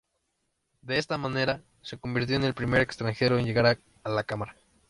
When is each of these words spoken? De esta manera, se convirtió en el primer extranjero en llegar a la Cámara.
De 0.81 0.97
esta 0.97 1.19
manera, 1.19 1.61
se 1.83 1.99
convirtió 1.99 2.35
en 2.35 2.43
el 2.43 2.55
primer 2.55 2.81
extranjero 2.81 3.37
en 3.37 3.45
llegar 3.45 3.79
a 4.03 4.09
la 4.09 4.23
Cámara. 4.23 4.55